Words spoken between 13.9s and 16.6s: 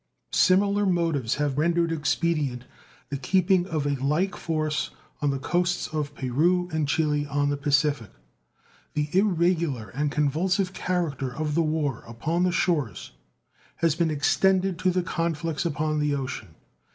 been extended to the conflicts upon the ocean.